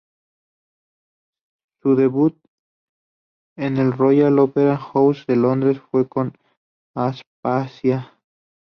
[1.83, 2.35] Su debut
[3.55, 6.33] en el Royal Opera House de Londres, fue con
[6.95, 8.11] Aspasia.